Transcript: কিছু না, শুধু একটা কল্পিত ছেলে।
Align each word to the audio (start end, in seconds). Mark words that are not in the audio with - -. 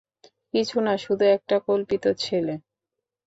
কিছু 0.53 0.77
না, 0.81 0.93
শুধু 0.97 1.25
একটা 1.35 1.55
কল্পিত 1.67 2.05
ছেলে। 2.19 2.53